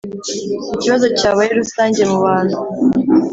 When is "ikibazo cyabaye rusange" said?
0.75-2.01